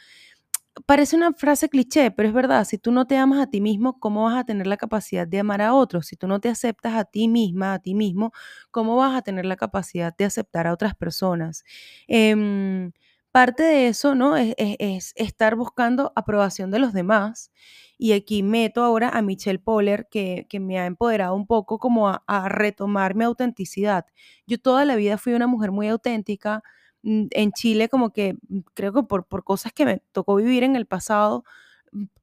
Parece 0.87 1.17
una 1.17 1.33
frase 1.33 1.69
cliché, 1.69 2.13
pero 2.13 2.29
es 2.29 2.35
verdad, 2.35 2.65
si 2.65 2.79
tú 2.79 2.93
no 2.93 3.07
te 3.07 3.17
amas 3.17 3.41
a 3.41 3.49
ti 3.51 3.61
mismo, 3.61 3.99
¿cómo 3.99 4.25
vas 4.25 4.37
a 4.39 4.45
tener 4.45 4.67
la 4.69 4.77
capacidad 4.77 5.27
de 5.27 5.41
amar 5.41 5.61
a 5.61 5.75
otros? 5.75 6.07
Si 6.07 6.17
tú 6.17 6.29
no 6.29 6.41
te 6.41 6.49
aceptas 6.49 6.95
a 6.95 7.05
ti 7.05 7.27
misma, 7.29 7.75
a 7.75 7.79
ti 7.81 7.95
mismo, 7.95 8.33
¿cómo 8.71 8.97
vas 8.97 9.17
a 9.17 9.23
tener 9.23 9.45
la 9.45 9.57
capacidad 9.57 10.15
de 10.17 10.25
aceptar 10.27 10.69
a 10.69 10.73
otras 10.73 10.95
personas? 10.95 11.65
Em, 12.07 12.93
parte 13.33 13.63
de 13.63 13.89
eso, 13.89 14.15
¿no? 14.15 14.37
Es, 14.37 14.55
es, 14.59 15.13
estar 15.17 15.57
buscando 15.57 16.13
aprobación 16.17 16.71
de 16.71 16.79
los 16.79 16.93
demás 16.93 17.51
y 17.99 18.13
aquí 18.13 18.43
meto 18.43 18.83
ahora 18.85 19.11
a 19.11 19.23
Michelle 19.23 19.59
Poller, 19.59 20.09
que, 20.11 20.47
me 20.61 20.79
ha 20.79 20.87
empoderado 20.87 21.35
un 21.35 21.47
poco 21.47 21.79
como 21.79 22.09
a, 22.09 22.49
retomar 22.49 23.15
mi 23.15 23.25
autenticidad. 23.25 24.07
Yo 24.47 24.59
toda 24.59 24.85
la 24.85 24.97
vida 24.97 25.19
fui 25.19 25.35
una 25.35 25.49
mujer 25.49 25.73
muy 25.73 25.89
auténtica. 25.89 26.63
Mm, 27.03 27.27
en 27.31 27.53
Chile, 27.53 27.89
como 27.89 28.13
que 28.13 28.35
mm, 28.49 28.61
creo 28.75 28.93
que 28.93 29.03
por, 29.03 29.27
por 29.27 29.45
cosas 29.45 29.73
que 29.73 29.85
me 29.85 29.99
tocó 30.13 30.37
vivir 30.37 30.63
en 30.65 30.77
el 30.77 30.87
pasado, 30.87 31.45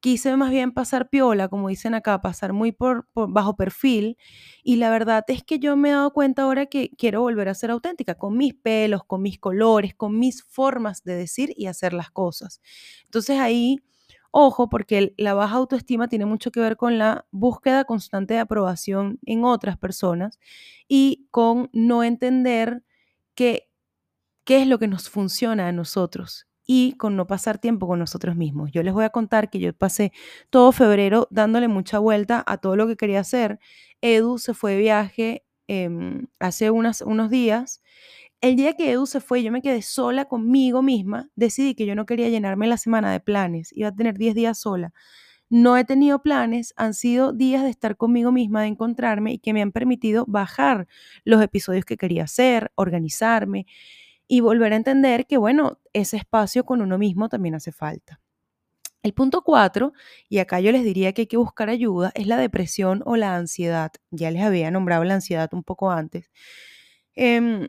quise 0.00 0.36
más 0.36 0.50
bien 0.50 0.72
pasar 0.72 1.08
piola, 1.08 1.48
como 1.48 1.68
dicen 1.68 1.94
acá, 1.94 2.20
pasar 2.22 2.52
muy 2.52 2.72
por, 2.72 3.08
bajo 3.14 3.56
perfil. 3.56 4.16
Y 4.62 4.76
la 4.76 4.90
verdad 4.90 5.24
es 5.28 5.42
que 5.44 5.58
yo 5.58 5.76
me 5.76 5.90
he 5.90 5.92
dado 5.92 6.12
cuenta 6.12 6.42
ahora 6.42 6.66
que 6.66 6.90
quiero 6.98 7.22
volver 7.22 7.48
a 7.48 7.54
ser 7.54 7.70
auténtica, 7.70 8.16
con 8.16 8.36
mis 8.36 8.54
pelos, 8.54 9.04
con 9.04 9.22
mis 9.22 9.38
colores, 9.38 9.94
con 9.94 10.18
mis 10.18 10.42
formas 10.44 11.02
de 11.04 11.14
decir 11.16 11.52
y 11.56 11.66
hacer 11.66 11.92
las 11.92 12.10
cosas. 12.10 12.60
Entonces 13.04 13.38
ahí 13.38 13.80
Ojo, 14.38 14.68
porque 14.68 15.14
la 15.16 15.32
baja 15.32 15.56
autoestima 15.56 16.08
tiene 16.08 16.26
mucho 16.26 16.50
que 16.50 16.60
ver 16.60 16.76
con 16.76 16.98
la 16.98 17.26
búsqueda 17.30 17.84
constante 17.84 18.34
de 18.34 18.40
aprobación 18.40 19.18
en 19.24 19.44
otras 19.44 19.78
personas 19.78 20.38
y 20.86 21.26
con 21.30 21.70
no 21.72 22.04
entender 22.04 22.82
qué, 23.34 23.70
qué 24.44 24.60
es 24.60 24.68
lo 24.68 24.78
que 24.78 24.88
nos 24.88 25.08
funciona 25.08 25.68
a 25.68 25.72
nosotros 25.72 26.46
y 26.66 26.92
con 26.94 27.16
no 27.16 27.26
pasar 27.26 27.58
tiempo 27.58 27.86
con 27.86 27.98
nosotros 27.98 28.36
mismos. 28.36 28.70
Yo 28.72 28.82
les 28.82 28.92
voy 28.94 29.04
a 29.04 29.10
contar 29.10 29.50
que 29.50 29.58
yo 29.60 29.72
pasé 29.72 30.12
todo 30.50 30.72
febrero 30.72 31.28
dándole 31.30 31.68
mucha 31.68 31.98
vuelta 31.98 32.42
a 32.46 32.58
todo 32.58 32.76
lo 32.76 32.86
que 32.86 32.96
quería 32.96 33.20
hacer. 33.20 33.60
Edu 34.00 34.38
se 34.38 34.54
fue 34.54 34.72
de 34.72 34.78
viaje 34.78 35.44
em, 35.68 36.26
hace 36.40 36.70
unos 36.70 37.30
días 37.30 37.82
el 38.40 38.56
día 38.56 38.74
que 38.74 38.92
Edu 38.92 39.06
se 39.06 39.20
fue, 39.20 39.42
yo 39.42 39.50
me 39.50 39.62
quedé 39.62 39.82
sola 39.82 40.26
conmigo 40.26 40.82
misma, 40.82 41.30
decidí 41.36 41.74
que 41.74 41.86
yo 41.86 41.94
no 41.94 42.06
quería 42.06 42.28
llenarme 42.28 42.66
la 42.66 42.76
semana 42.76 43.10
de 43.10 43.20
planes, 43.20 43.70
iba 43.72 43.88
a 43.88 43.94
tener 43.94 44.18
10 44.18 44.34
días 44.34 44.58
sola. 44.58 44.92
No 45.50 45.76
he 45.76 45.84
tenido 45.84 46.22
planes, 46.22 46.74
han 46.76 46.94
sido 46.94 47.32
días 47.32 47.62
de 47.64 47.70
estar 47.70 47.96
conmigo 47.96 48.32
misma, 48.32 48.62
de 48.62 48.68
encontrarme 48.68 49.32
y 49.34 49.38
que 49.38 49.52
me 49.54 49.62
han 49.62 49.72
permitido 49.72 50.24
bajar 50.28 50.88
los 51.24 51.42
episodios 51.42 51.84
que 51.84 51.96
quería 51.96 52.24
hacer, 52.24 52.72
organizarme. 52.74 53.66
Y 54.28 54.40
volver 54.40 54.72
a 54.72 54.76
entender 54.76 55.26
que, 55.26 55.36
bueno, 55.36 55.80
ese 55.92 56.16
espacio 56.16 56.64
con 56.64 56.82
uno 56.82 56.98
mismo 56.98 57.28
también 57.28 57.54
hace 57.54 57.72
falta. 57.72 58.20
El 59.02 59.14
punto 59.14 59.42
cuatro, 59.42 59.92
y 60.28 60.38
acá 60.38 60.58
yo 60.58 60.72
les 60.72 60.82
diría 60.82 61.12
que 61.12 61.22
hay 61.22 61.26
que 61.28 61.36
buscar 61.36 61.68
ayuda, 61.68 62.10
es 62.16 62.26
la 62.26 62.36
depresión 62.36 63.02
o 63.06 63.16
la 63.16 63.36
ansiedad. 63.36 63.92
Ya 64.10 64.32
les 64.32 64.42
había 64.42 64.70
nombrado 64.72 65.04
la 65.04 65.14
ansiedad 65.14 65.48
un 65.52 65.62
poco 65.62 65.92
antes. 65.92 66.30
Em, 67.14 67.68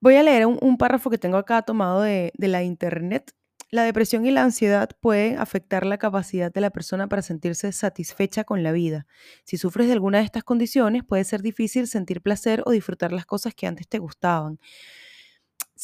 voy 0.00 0.16
a 0.16 0.22
leer 0.22 0.46
un, 0.46 0.76
párrafo 0.76 1.10
que 1.10 1.18
tengo 1.18 1.36
acá 1.36 1.62
tomado 1.62 2.02
de, 2.02 2.32
de 2.36 2.48
la 2.48 2.64
internet. 2.64 3.32
La 3.70 3.84
depresión 3.84 4.26
y 4.26 4.32
la 4.32 4.42
ansiedad 4.42 4.90
pueden 5.00 5.38
afectar 5.38 5.86
la 5.86 5.98
capacidad 5.98 6.52
de 6.52 6.60
la 6.60 6.70
persona 6.70 7.08
para 7.08 7.22
sentirse 7.22 7.70
satisfecha 7.72 8.44
con 8.44 8.62
la 8.64 8.72
vida. 8.72 9.06
Si 9.44 9.56
sufres 9.56 9.86
de 9.86 9.92
alguna 9.92 10.18
de 10.18 10.24
estas 10.24 10.44
condiciones, 10.44 11.04
puede 11.04 11.24
ser 11.24 11.42
difícil 11.42 11.86
sentir 11.86 12.22
placer 12.22 12.62
o 12.66 12.72
disfrutar 12.72 13.12
las 13.12 13.26
cosas 13.26 13.54
que 13.54 13.68
antes 13.68 13.88
te 13.88 13.98
gustaban 13.98 14.58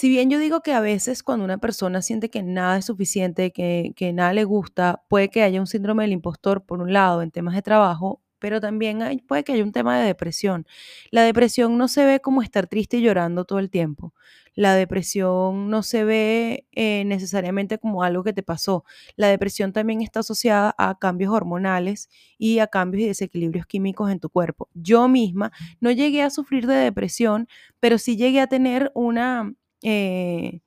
si 0.00 0.08
bien 0.08 0.30
yo 0.30 0.38
digo 0.38 0.62
que 0.62 0.72
a 0.72 0.80
veces 0.80 1.22
cuando 1.22 1.44
una 1.44 1.58
persona 1.58 2.00
siente 2.00 2.30
que 2.30 2.42
nada 2.42 2.78
es 2.78 2.86
suficiente, 2.86 3.52
que, 3.52 4.12
nada 4.14 4.32
le 4.32 4.44
gusta, 4.44 5.02
puede 5.08 5.28
que 5.28 5.42
haya 5.42 5.60
un 5.60 5.66
síndrome 5.66 6.04
del 6.04 6.12
impostor, 6.12 6.64
por 6.64 6.80
un 6.80 6.94
lado, 6.94 7.20
en 7.20 7.30
temas 7.30 7.54
de 7.54 7.60
trabajo, 7.60 8.22
pero 8.38 8.62
también 8.62 9.02
hay, 9.02 9.18
puede 9.18 9.44
que 9.44 9.52
haya 9.52 9.62
un 9.62 9.72
tema 9.72 10.00
de 10.00 10.06
depresión. 10.06 10.66
La 11.10 11.22
depresión 11.22 11.76
no 11.76 11.86
se 11.86 12.06
ve 12.06 12.20
como 12.20 12.40
estar 12.40 12.66
triste 12.66 12.96
y 12.96 13.02
llorando 13.02 13.44
todo 13.44 13.58
el 13.58 13.68
tiempo. 13.68 14.14
La 14.54 14.74
depresión 14.74 15.68
no 15.68 15.82
se 15.82 16.02
ve 16.04 16.66
eh, 16.72 17.04
necesariamente 17.04 17.76
como 17.76 18.02
algo 18.02 18.24
que 18.24 18.32
te 18.32 18.42
pasó. 18.42 18.86
La 19.16 19.28
depresión 19.28 19.74
también 19.74 20.00
está 20.00 20.20
asociada 20.20 20.74
a 20.78 20.98
cambios 20.98 21.30
hormonales 21.30 22.08
y 22.38 22.60
a 22.60 22.68
cambios 22.68 23.04
y 23.04 23.08
desequilibrios 23.08 23.66
químicos 23.66 24.10
en 24.10 24.18
tu 24.18 24.30
cuerpo. 24.30 24.70
Yo 24.72 25.08
misma 25.08 25.52
no 25.78 25.90
llegué 25.90 26.22
a 26.22 26.30
sufrir 26.30 26.66
de 26.66 26.76
depresión, 26.76 27.48
pero 27.80 27.98
sí 27.98 28.16
llegué 28.16 28.40
a 28.40 28.46
tener 28.46 28.90
una 28.94 29.52
eh, 29.82 30.60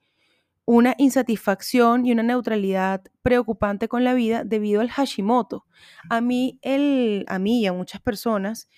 una 0.65 0.95
insatisfacción 0.97 2.05
y 2.05 2.11
una 2.11 2.23
neutralidad 2.23 3.03
preocupante 3.21 3.87
con 3.87 4.03
la 4.03 4.13
vida 4.13 4.43
debido 4.43 4.81
al 4.81 4.89
Hashimoto. 4.89 5.65
A 6.09 6.21
mí, 6.21 6.59
a 7.27 7.39
mí 7.39 7.61
y 7.61 7.65
a 7.65 7.73
muchas 7.73 8.01
personas, 8.01 8.69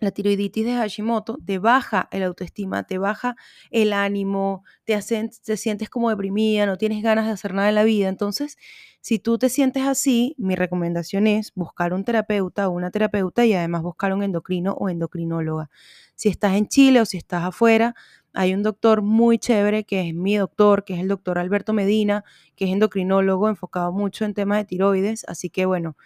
la 0.00 0.10
tiroiditis 0.10 0.64
de 0.64 0.74
Hashimoto 0.74 1.38
te 1.44 1.58
baja 1.58 2.08
el 2.10 2.24
autoestima, 2.24 2.84
te 2.84 2.98
baja 2.98 3.36
el 3.70 3.92
ánimo, 3.92 4.64
te, 4.84 4.98
te 5.44 5.56
sientes 5.56 5.90
como 5.90 6.10
deprimida, 6.10 6.66
no 6.66 6.76
tienes 6.76 7.02
ganas 7.02 7.26
de 7.26 7.32
hacer 7.32 7.54
nada 7.54 7.68
en 7.68 7.76
la 7.76 7.84
vida. 7.84 8.08
Entonces, 8.08 8.56
si 9.00 9.18
tú 9.18 9.38
te 9.38 9.48
sientes 9.48 9.84
así, 9.84 10.34
mi 10.38 10.54
recomendación 10.56 11.26
es 11.26 11.52
buscar 11.54 11.92
un 11.92 12.04
terapeuta 12.04 12.68
o 12.68 12.72
una 12.72 12.90
terapeuta 12.90 13.44
y 13.44 13.52
además 13.52 13.82
buscar 13.82 14.12
un 14.12 14.22
endocrino 14.22 14.72
o 14.72 14.88
endocrinóloga. 14.88 15.70
Si 16.14 16.28
estás 16.28 16.54
en 16.54 16.68
Chile 16.68 17.00
o 17.00 17.04
si 17.04 17.16
estás 17.16 17.44
afuera, 17.44 17.94
hay 18.34 18.54
un 18.54 18.62
doctor 18.62 19.02
muy 19.02 19.38
chévere 19.38 19.84
que 19.84 20.08
es 20.08 20.14
mi 20.14 20.36
doctor, 20.36 20.84
que 20.84 20.94
es 20.94 21.00
el 21.00 21.08
doctor 21.08 21.38
Alberto 21.38 21.72
Medina, 21.72 22.24
que 22.56 22.66
es 22.66 22.72
endocrinólogo 22.72 23.48
enfocado 23.48 23.92
mucho 23.92 24.24
en 24.24 24.34
temas 24.34 24.58
de 24.58 24.64
tiroides. 24.64 25.24
Así 25.28 25.50
que 25.50 25.66
bueno, 25.66 25.96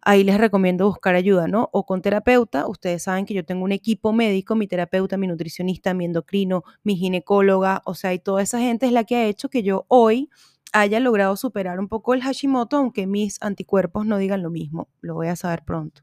ahí 0.00 0.24
les 0.24 0.38
recomiendo 0.38 0.86
buscar 0.86 1.14
ayuda, 1.14 1.48
¿no? 1.48 1.68
O 1.72 1.86
con 1.86 2.02
terapeuta. 2.02 2.66
Ustedes 2.66 3.04
saben 3.04 3.24
que 3.26 3.34
yo 3.34 3.44
tengo 3.44 3.64
un 3.64 3.72
equipo 3.72 4.12
médico, 4.12 4.54
mi 4.54 4.66
terapeuta, 4.66 5.16
mi 5.16 5.26
nutricionista, 5.28 5.94
mi 5.94 6.04
endocrino, 6.04 6.64
mi 6.84 6.96
ginecóloga, 6.96 7.82
o 7.84 7.94
sea, 7.94 8.12
y 8.14 8.18
toda 8.18 8.42
esa 8.42 8.58
gente 8.60 8.86
es 8.86 8.92
la 8.92 9.04
que 9.04 9.16
ha 9.16 9.26
hecho 9.26 9.48
que 9.48 9.62
yo 9.62 9.84
hoy 9.88 10.30
haya 10.72 11.00
logrado 11.00 11.36
superar 11.36 11.78
un 11.78 11.88
poco 11.88 12.14
el 12.14 12.22
Hashimoto, 12.22 12.76
aunque 12.78 13.06
mis 13.06 13.38
anticuerpos 13.42 14.06
no 14.06 14.18
digan 14.18 14.42
lo 14.42 14.50
mismo. 14.50 14.88
Lo 15.00 15.14
voy 15.14 15.28
a 15.28 15.36
saber 15.36 15.64
pronto. 15.64 16.02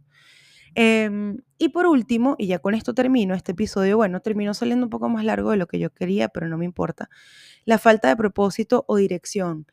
Em, 0.76 1.38
y 1.58 1.70
por 1.70 1.86
último, 1.88 2.36
y 2.38 2.48
ya 2.48 2.60
con 2.60 2.74
esto 2.76 2.94
termino, 2.94 3.36
este 3.36 3.52
episodio, 3.54 3.98
bueno, 3.98 4.22
terminó 4.22 4.54
saliendo 4.54 4.86
un 4.86 4.90
poco 4.90 5.10
más 5.10 5.26
largo 5.26 5.52
de 5.52 5.58
lo 5.58 5.68
que 5.68 5.80
yo 5.80 5.90
quería, 5.92 6.30
pero 6.30 6.48
no 6.48 6.58
me 6.58 6.66
importa, 6.66 7.10
la 7.66 7.78
falta 7.78 8.10
de 8.10 8.16
propósito 8.16 8.86
o 8.88 8.98
dirección. 8.98 9.66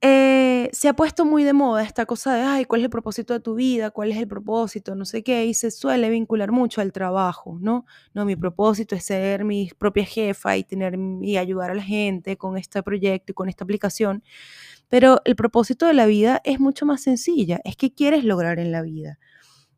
Eh, 0.00 0.70
se 0.72 0.88
ha 0.88 0.94
puesto 0.94 1.24
muy 1.24 1.42
de 1.42 1.52
moda 1.52 1.82
esta 1.82 2.06
cosa 2.06 2.32
de, 2.34 2.42
ay, 2.42 2.64
¿cuál 2.66 2.82
es 2.82 2.84
el 2.84 2.90
propósito 2.90 3.34
de 3.34 3.40
tu 3.40 3.56
vida? 3.56 3.90
¿Cuál 3.90 4.12
es 4.12 4.18
el 4.18 4.28
propósito? 4.28 4.94
No 4.94 5.04
sé 5.04 5.24
qué, 5.24 5.44
y 5.46 5.54
se 5.54 5.72
suele 5.72 6.08
vincular 6.08 6.52
mucho 6.52 6.80
al 6.80 6.92
trabajo, 6.92 7.58
¿no? 7.60 7.84
No, 8.14 8.24
mi 8.24 8.36
propósito 8.36 8.94
es 8.94 9.04
ser 9.04 9.44
mi 9.44 9.70
propia 9.76 10.04
jefa 10.04 10.56
y, 10.56 10.62
tener, 10.62 10.96
y 11.22 11.36
ayudar 11.36 11.72
a 11.72 11.74
la 11.74 11.82
gente 11.82 12.36
con 12.36 12.56
este 12.56 12.80
proyecto 12.84 13.32
y 13.32 13.34
con 13.34 13.48
esta 13.48 13.64
aplicación. 13.64 14.22
Pero 14.88 15.20
el 15.24 15.36
propósito 15.36 15.86
de 15.86 15.94
la 15.94 16.06
vida 16.06 16.40
es 16.44 16.60
mucho 16.60 16.86
más 16.86 17.02
sencilla, 17.02 17.60
es 17.64 17.76
qué 17.76 17.92
quieres 17.92 18.24
lograr 18.24 18.60
en 18.60 18.72
la 18.72 18.82
vida. 18.82 19.18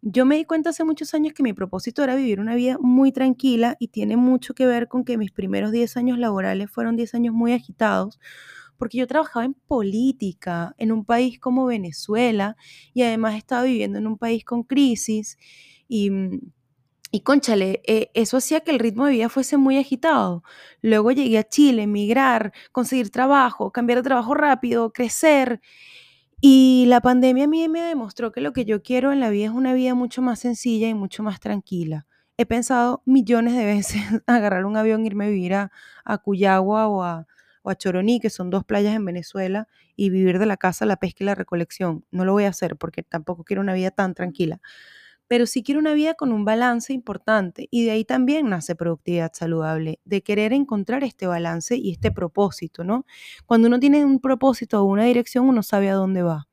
Yo 0.02 0.24
me 0.24 0.36
di 0.36 0.44
cuenta 0.46 0.70
hace 0.70 0.84
muchos 0.84 1.12
años 1.12 1.34
que 1.34 1.42
mi 1.42 1.52
propósito 1.52 2.02
era 2.02 2.14
vivir 2.14 2.40
una 2.40 2.54
vida 2.54 2.78
muy 2.80 3.12
tranquila 3.12 3.76
y 3.78 3.88
tiene 3.88 4.16
mucho 4.16 4.54
que 4.54 4.66
ver 4.66 4.88
con 4.88 5.04
que 5.04 5.18
mis 5.18 5.30
primeros 5.30 5.72
10 5.72 5.96
años 5.98 6.18
laborales 6.18 6.70
fueron 6.70 6.96
10 6.96 7.14
años 7.14 7.34
muy 7.34 7.52
agitados, 7.52 8.18
porque 8.78 8.96
yo 8.98 9.06
trabajaba 9.06 9.44
en 9.44 9.52
política 9.54 10.74
en 10.78 10.92
un 10.92 11.04
país 11.04 11.38
como 11.38 11.66
Venezuela 11.66 12.56
y 12.94 13.02
además 13.02 13.34
estaba 13.36 13.64
viviendo 13.64 13.98
en 13.98 14.06
un 14.06 14.16
país 14.18 14.44
con 14.44 14.62
crisis 14.64 15.36
y... 15.88 16.10
Y 17.12 17.22
conchale, 17.22 17.82
eh, 17.88 18.10
eso 18.14 18.36
hacía 18.36 18.60
que 18.60 18.70
el 18.70 18.78
ritmo 18.78 19.06
de 19.06 19.12
vida 19.12 19.28
fuese 19.28 19.56
muy 19.56 19.76
agitado. 19.78 20.44
Luego 20.80 21.10
llegué 21.10 21.38
a 21.38 21.48
Chile, 21.48 21.82
emigrar, 21.82 22.52
conseguir 22.70 23.10
trabajo, 23.10 23.72
cambiar 23.72 23.98
de 23.98 24.04
trabajo 24.04 24.32
rápido, 24.34 24.92
crecer. 24.92 25.60
Y 26.42 26.86
la 26.88 27.02
pandemia 27.02 27.44
a 27.44 27.48
mí 27.48 27.68
me 27.68 27.82
demostró 27.82 28.32
que 28.32 28.40
lo 28.40 28.54
que 28.54 28.64
yo 28.64 28.82
quiero 28.82 29.12
en 29.12 29.20
la 29.20 29.28
vida 29.28 29.46
es 29.46 29.50
una 29.50 29.74
vida 29.74 29.94
mucho 29.94 30.22
más 30.22 30.38
sencilla 30.38 30.88
y 30.88 30.94
mucho 30.94 31.22
más 31.22 31.38
tranquila. 31.38 32.06
He 32.38 32.46
pensado 32.46 33.02
millones 33.04 33.54
de 33.54 33.66
veces 33.66 34.02
agarrar 34.26 34.64
un 34.64 34.76
avión, 34.76 35.04
irme 35.04 35.26
a 35.26 35.28
vivir 35.28 35.54
a, 35.54 35.70
Cuyagua 36.24 36.88
o 36.88 37.02
a, 37.02 37.26
o 37.62 37.70
a 37.70 37.74
Choroní, 37.74 38.20
que 38.20 38.30
son 38.30 38.48
dos 38.48 38.64
playas 38.64 38.96
en 38.96 39.04
Venezuela, 39.04 39.68
y 39.96 40.08
vivir 40.08 40.38
de 40.38 40.46
la 40.46 40.56
casa, 40.56 40.86
la 40.86 40.96
pesca 40.96 41.24
y 41.24 41.26
la 41.26 41.34
recolección. 41.34 42.06
No 42.10 42.24
lo 42.24 42.32
voy 42.32 42.44
a 42.44 42.48
hacer 42.48 42.76
porque 42.76 43.02
tampoco 43.02 43.44
quiero 43.44 43.60
una 43.60 43.74
vida 43.74 43.90
tan 43.90 44.14
tranquila 44.14 44.60
pero 45.30 45.46
sí 45.46 45.62
quiero 45.62 45.78
una 45.78 45.94
vida 45.94 46.14
con 46.14 46.32
un 46.32 46.44
balance 46.44 46.92
importante 46.92 47.68
y 47.70 47.84
de 47.84 47.92
ahí 47.92 48.04
también 48.04 48.48
nace 48.48 48.74
productividad 48.74 49.30
saludable, 49.32 50.00
de 50.04 50.24
querer 50.24 50.52
encontrar 50.52 51.04
este 51.04 51.28
balance 51.28 51.76
y 51.76 51.92
este 51.92 52.10
propósito, 52.10 52.82
¿no? 52.82 53.06
Cuando 53.46 53.68
uno 53.68 53.78
tiene 53.78 54.04
un 54.04 54.18
propósito 54.18 54.82
o 54.82 54.84
una 54.86 55.04
dirección, 55.04 55.48
uno 55.48 55.62
sabe 55.62 55.88
a 55.88 55.94
dónde 55.94 56.24
va. 56.24 56.48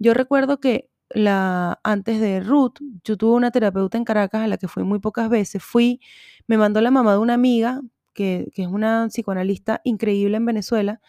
Yo 0.00 0.12
recuerdo 0.12 0.58
que 0.58 0.90
la, 1.10 1.78
antes 1.84 2.20
de 2.20 2.40
Ruth, 2.40 2.80
yo 3.04 3.16
tuve 3.16 3.36
una 3.36 3.52
terapeuta 3.52 3.96
en 3.96 4.02
Caracas 4.04 4.42
a 4.42 4.48
la 4.48 4.58
que 4.58 4.66
fui 4.66 4.82
muy 4.82 4.98
pocas 4.98 5.28
veces. 5.28 5.62
Fui, 5.62 6.00
me 6.48 6.58
mandó 6.58 6.80
la 6.80 6.90
mamá 6.90 7.12
de 7.12 7.18
una 7.18 7.34
amiga 7.34 7.80
que, 8.12 8.50
que 8.52 8.62
es 8.62 8.68
una 8.68 9.06
psicoanalista 9.08 9.82
increíble 9.84 10.36
en 10.38 10.46
Venezuela, 10.46 11.00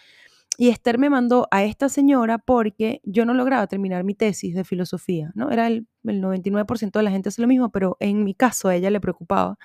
y 0.59 0.69
Esther 0.69 0.97
me 0.97 1.11
mandó 1.11 1.47
a 1.51 1.63
esta 1.63 1.87
señora 1.87 2.39
porque 2.39 2.99
yo 3.03 3.25
no 3.25 3.35
lograba 3.35 3.67
terminar 3.67 4.03
mi 4.03 4.15
tesis 4.15 4.55
de 4.55 4.63
filosofía, 4.63 5.31
¿no? 5.35 5.51
Era 5.51 5.67
el, 5.67 5.87
99% 6.03 6.91
de 6.99 7.03
la 7.03 7.11
gente 7.11 7.29
hace 7.29 7.41
lo 7.41 7.47
mismo, 7.47 7.69
pero 7.69 7.97
en 7.99 8.23
mi 8.23 8.33
caso 8.33 8.69
a 8.69 8.75
ella 8.75 8.89
le 8.89 9.01
preocupaba. 9.01 9.59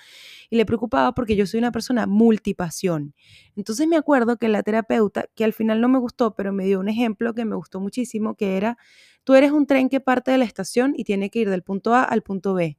Y 0.50 0.56
le 0.56 0.66
preocupaba 0.66 1.12
porque 1.12 1.36
yo 1.36 1.46
soy 1.46 1.58
una 1.58 1.70
persona 1.70 2.06
multipasión. 2.06 3.14
Entonces 3.56 3.86
me 3.86 3.96
acuerdo 3.96 4.36
que 4.36 4.48
la 4.48 4.62
terapeuta, 4.62 5.26
que 5.34 5.44
al 5.44 5.52
final 5.52 5.80
no 5.80 5.88
me 5.88 5.98
gustó, 5.98 6.34
pero 6.34 6.52
me 6.52 6.64
dio 6.66 6.80
un 6.80 6.88
ejemplo 6.88 7.32
que 7.32 7.44
me 7.44 7.54
gustó 7.54 7.80
muchísimo, 7.80 8.34
que 8.34 8.56
era, 8.56 8.76
tú 9.24 9.34
eres 9.34 9.52
un 9.52 9.66
tren 9.66 9.88
que 9.88 10.00
parte 10.00 10.30
de 10.30 10.38
la 10.38 10.44
estación 10.44 10.94
y 10.96 11.04
tiene 11.04 11.30
que 11.30 11.38
ir 11.38 11.48
del 11.48 11.62
punto 11.62 11.94
A 11.94 12.02
al 12.02 12.22
punto 12.22 12.54
B. 12.54 12.76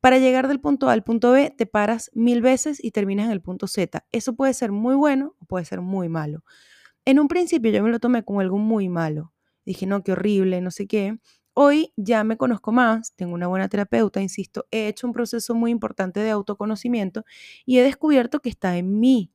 Para 0.00 0.18
llegar 0.18 0.48
del 0.48 0.58
punto 0.58 0.88
A 0.88 0.94
al 0.94 1.04
punto 1.04 1.32
B, 1.32 1.54
te 1.56 1.66
paras 1.66 2.10
mil 2.14 2.40
veces 2.42 2.82
y 2.82 2.90
terminas 2.92 3.26
en 3.26 3.32
el 3.32 3.42
punto 3.42 3.66
Z. 3.66 4.04
Eso 4.10 4.34
puede 4.34 4.54
ser 4.54 4.72
muy 4.72 4.94
bueno 4.96 5.36
o 5.38 5.44
puede 5.44 5.64
ser 5.64 5.80
muy 5.80 6.08
malo. 6.08 6.42
En 7.06 7.18
un 7.20 7.28
principio 7.28 7.70
yo 7.70 7.82
me 7.82 7.90
lo 7.90 8.00
tomé 8.00 8.22
como 8.24 8.40
algo 8.40 8.58
muy 8.58 8.88
malo. 8.88 9.32
Dije, 9.64 9.86
no, 9.86 10.02
qué 10.02 10.12
horrible, 10.12 10.60
no 10.60 10.70
sé 10.70 10.86
qué. 10.86 11.18
Hoy 11.54 11.92
ya 11.96 12.22
me 12.24 12.36
conozco 12.36 12.72
más, 12.72 13.14
tengo 13.16 13.32
una 13.34 13.46
buena 13.46 13.68
terapeuta, 13.68 14.20
insisto, 14.20 14.66
he 14.70 14.88
hecho 14.88 15.06
un 15.06 15.14
proceso 15.14 15.54
muy 15.54 15.70
importante 15.70 16.20
de 16.20 16.30
autoconocimiento 16.30 17.24
y 17.64 17.78
he 17.78 17.82
descubierto 17.82 18.40
que 18.40 18.50
está 18.50 18.76
en 18.76 19.00
mí. 19.00 19.32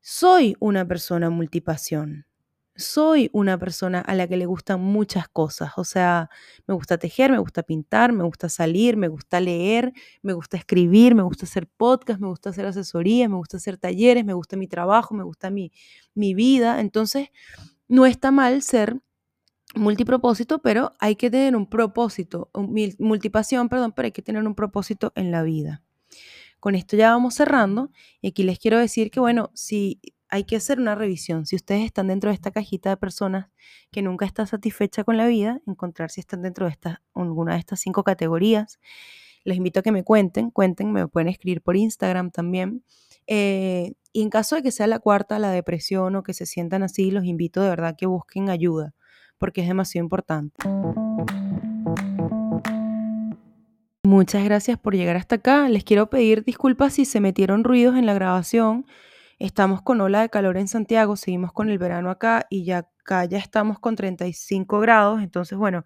Soy 0.00 0.56
una 0.60 0.86
persona 0.86 1.30
multipasión 1.30 2.25
soy 2.76 3.30
una 3.32 3.58
persona 3.58 4.00
a 4.00 4.14
la 4.14 4.26
que 4.28 4.36
le 4.36 4.46
gustan 4.46 4.80
muchas 4.80 5.28
cosas. 5.28 5.72
O 5.76 5.84
sea, 5.84 6.30
me 6.66 6.74
gusta 6.74 6.98
tejer, 6.98 7.30
me 7.30 7.38
gusta 7.38 7.62
pintar, 7.62 8.12
me 8.12 8.24
gusta 8.24 8.48
salir, 8.48 8.96
me 8.96 9.08
gusta 9.08 9.40
leer, 9.40 9.92
me 10.22 10.32
gusta 10.32 10.56
escribir, 10.56 11.14
me 11.14 11.22
gusta 11.22 11.46
hacer 11.46 11.66
podcast, 11.66 12.20
me 12.20 12.28
gusta 12.28 12.50
hacer 12.50 12.66
asesorías, 12.66 13.28
me 13.28 13.36
gusta 13.36 13.56
hacer 13.56 13.78
talleres, 13.78 14.24
me 14.24 14.34
gusta 14.34 14.56
mi 14.56 14.68
trabajo, 14.68 15.14
me 15.14 15.24
gusta 15.24 15.50
mi, 15.50 15.72
mi 16.14 16.34
vida. 16.34 16.80
Entonces, 16.80 17.28
no 17.88 18.06
está 18.06 18.30
mal 18.30 18.62
ser 18.62 19.00
multipropósito, 19.74 20.60
pero 20.60 20.92
hay 20.98 21.16
que 21.16 21.30
tener 21.30 21.56
un 21.56 21.68
propósito, 21.68 22.50
multipasión, 22.98 23.68
perdón, 23.68 23.92
pero 23.94 24.06
hay 24.06 24.12
que 24.12 24.22
tener 24.22 24.46
un 24.46 24.54
propósito 24.54 25.12
en 25.16 25.30
la 25.30 25.42
vida. 25.42 25.82
Con 26.60 26.74
esto 26.74 26.96
ya 26.96 27.10
vamos 27.10 27.34
cerrando 27.34 27.90
y 28.20 28.28
aquí 28.28 28.42
les 28.42 28.58
quiero 28.58 28.78
decir 28.78 29.10
que, 29.10 29.20
bueno, 29.20 29.50
si 29.54 30.00
hay 30.36 30.44
que 30.44 30.56
hacer 30.56 30.78
una 30.78 30.94
revisión. 30.94 31.46
Si 31.46 31.56
ustedes 31.56 31.84
están 31.84 32.08
dentro 32.08 32.28
de 32.28 32.34
esta 32.34 32.50
cajita 32.50 32.90
de 32.90 32.98
personas 32.98 33.48
que 33.90 34.02
nunca 34.02 34.26
está 34.26 34.46
satisfecha 34.46 35.02
con 35.02 35.16
la 35.16 35.26
vida, 35.26 35.60
encontrar 35.66 36.10
si 36.10 36.20
están 36.20 36.42
dentro 36.42 36.66
de 36.66 36.72
esta, 36.72 37.02
alguna 37.14 37.54
de 37.54 37.60
estas 37.60 37.80
cinco 37.80 38.04
categorías. 38.04 38.78
Les 39.44 39.56
invito 39.56 39.80
a 39.80 39.82
que 39.82 39.92
me 39.92 40.04
cuenten, 40.04 40.50
cuenten, 40.50 40.92
me 40.92 41.08
pueden 41.08 41.28
escribir 41.28 41.62
por 41.62 41.76
Instagram 41.76 42.30
también. 42.32 42.84
Eh, 43.26 43.94
y 44.12 44.22
en 44.22 44.28
caso 44.28 44.56
de 44.56 44.62
que 44.62 44.72
sea 44.72 44.86
la 44.86 44.98
cuarta, 44.98 45.38
la 45.38 45.50
depresión 45.50 46.16
o 46.16 46.22
que 46.22 46.34
se 46.34 46.44
sientan 46.44 46.82
así, 46.82 47.10
los 47.10 47.24
invito 47.24 47.62
de 47.62 47.70
verdad 47.70 47.96
que 47.96 48.04
busquen 48.04 48.50
ayuda, 48.50 48.94
porque 49.38 49.62
es 49.62 49.68
demasiado 49.68 50.04
importante. 50.04 50.56
Muchas 54.04 54.44
gracias 54.44 54.78
por 54.78 54.94
llegar 54.94 55.16
hasta 55.16 55.36
acá. 55.36 55.68
Les 55.70 55.82
quiero 55.82 56.10
pedir 56.10 56.44
disculpas 56.44 56.92
si 56.92 57.06
se 57.06 57.20
metieron 57.20 57.64
ruidos 57.64 57.96
en 57.96 58.04
la 58.04 58.12
grabación. 58.12 58.84
Estamos 59.38 59.82
con 59.82 60.00
ola 60.00 60.22
de 60.22 60.30
calor 60.30 60.56
en 60.56 60.66
Santiago, 60.66 61.14
seguimos 61.16 61.52
con 61.52 61.68
el 61.68 61.78
verano 61.78 62.10
acá 62.10 62.46
y 62.48 62.64
ya 62.64 62.78
acá 62.78 63.24
ya 63.26 63.38
estamos 63.38 63.78
con 63.78 63.94
35 63.94 64.80
grados. 64.80 65.22
Entonces, 65.22 65.58
bueno, 65.58 65.84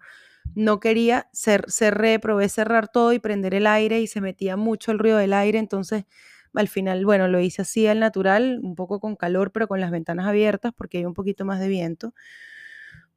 no 0.55 0.79
quería, 0.79 1.29
ser, 1.33 1.65
cerré, 1.69 2.19
probé 2.19 2.47
cerrar 2.49 2.87
todo 2.87 3.13
y 3.13 3.19
prender 3.19 3.53
el 3.53 3.67
aire 3.67 3.99
y 3.99 4.07
se 4.07 4.21
metía 4.21 4.55
mucho 4.57 4.91
el 4.91 4.99
ruido 4.99 5.17
del 5.17 5.33
aire. 5.33 5.59
Entonces, 5.59 6.05
al 6.53 6.67
final, 6.69 7.05
bueno, 7.05 7.27
lo 7.27 7.39
hice 7.41 7.61
así 7.63 7.87
al 7.87 7.99
natural, 7.99 8.59
un 8.63 8.75
poco 8.75 8.99
con 9.01 9.15
calor, 9.17 9.51
pero 9.51 9.67
con 9.67 9.81
las 9.81 9.91
ventanas 9.91 10.27
abiertas 10.27 10.73
porque 10.75 10.99
hay 10.99 11.05
un 11.05 11.13
poquito 11.13 11.45
más 11.45 11.59
de 11.59 11.67
viento. 11.67 12.13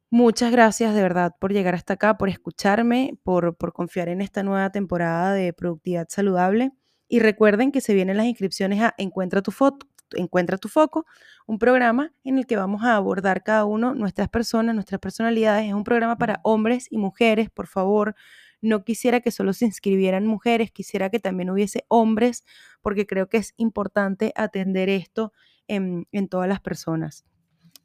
Muchas 0.09 0.51
gracias 0.51 0.93
de 0.95 1.01
verdad 1.01 1.35
por 1.39 1.51
llegar 1.51 1.75
hasta 1.75 1.93
acá, 1.95 2.17
por 2.17 2.29
escucharme, 2.29 3.17
por, 3.23 3.55
por 3.55 3.73
confiar 3.73 4.07
en 4.09 4.21
esta 4.21 4.43
nueva 4.43 4.69
temporada 4.71 5.33
de 5.33 5.51
productividad 5.53 6.07
saludable. 6.09 6.71
Y 7.07 7.19
recuerden 7.19 7.71
que 7.71 7.81
se 7.81 7.93
vienen 7.93 8.17
las 8.17 8.25
inscripciones 8.25 8.81
a 8.81 8.93
Encuentra 8.97 9.41
tu, 9.41 9.51
foto, 9.51 9.87
Encuentra 10.11 10.57
tu 10.57 10.67
foco, 10.67 11.05
un 11.47 11.57
programa 11.57 12.13
en 12.23 12.37
el 12.37 12.45
que 12.45 12.55
vamos 12.55 12.83
a 12.83 12.95
abordar 12.95 13.43
cada 13.43 13.65
uno 13.65 13.95
nuestras 13.95 14.29
personas, 14.29 14.75
nuestras 14.75 14.99
personalidades. 14.99 15.67
Es 15.67 15.73
un 15.73 15.83
programa 15.83 16.17
para 16.17 16.39
hombres 16.43 16.87
y 16.89 16.97
mujeres, 16.97 17.49
por 17.49 17.67
favor. 17.67 18.15
No 18.61 18.83
quisiera 18.83 19.19
que 19.19 19.31
solo 19.31 19.53
se 19.53 19.65
inscribieran 19.65 20.25
mujeres, 20.25 20.71
quisiera 20.71 21.09
que 21.09 21.19
también 21.19 21.49
hubiese 21.49 21.85
hombres, 21.87 22.43
porque 22.81 23.05
creo 23.05 23.29
que 23.29 23.37
es 23.37 23.53
importante 23.57 24.31
atender 24.35 24.89
esto 24.89 25.33
en, 25.67 26.07
en 26.11 26.27
todas 26.27 26.47
las 26.47 26.61
personas. 26.61 27.25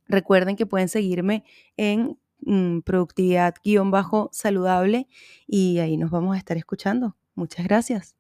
Recuerden 0.07 0.57
que 0.57 0.67
pueden 0.67 0.89
seguirme 0.89 1.45
en 1.77 2.19
mm, 2.41 2.81
productividad-saludable 2.81 5.09
y 5.47 5.79
ahí 5.79 5.97
nos 5.97 6.11
vamos 6.11 6.35
a 6.35 6.39
estar 6.39 6.57
escuchando. 6.57 7.17
Muchas 7.35 7.67
gracias. 7.67 8.17